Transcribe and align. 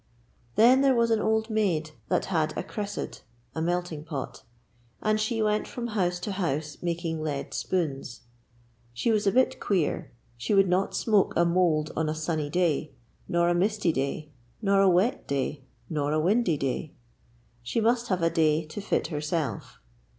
Then 0.55 0.81
there 0.81 0.95
was 0.95 1.11
an 1.11 1.19
old 1.19 1.51
maid 1.51 1.91
that 2.09 2.25
had 2.25 2.57
a 2.57 2.63
cressad 2.63 3.21
(a 3.53 3.61
melting 3.61 4.03
pot), 4.03 4.41
and 4.99 5.19
she 5.21 5.43
went 5.43 5.67
from 5.67 5.89
house 5.93 6.19
to 6.21 6.31
house 6.31 6.75
making 6.81 7.21
lead 7.21 7.53
spoons. 7.53 8.21
She 8.95 9.11
was 9.11 9.27
a 9.27 9.31
bit 9.31 9.59
queer; 9.59 10.11
she 10.37 10.55
would 10.55 10.67
not 10.67 10.95
smoke 10.95 11.33
a 11.35 11.45
mould 11.45 11.91
on 11.95 12.09
a 12.09 12.15
sunny 12.15 12.49
day, 12.49 12.93
nor 13.27 13.47
a 13.49 13.53
misty 13.53 13.93
day, 13.93 14.31
nor 14.59 14.81
a 14.81 14.89
wet 14.89 15.27
day, 15.27 15.65
nor 15.87 16.13
a 16.13 16.19
windy 16.19 16.57
day; 16.57 16.93
she 17.61 17.79
must 17.79 18.07
have 18.07 18.23
a 18.23 18.31
day 18.31 18.65
to 18.65 18.81
fit 18.81 19.05
herself. 19.09 19.77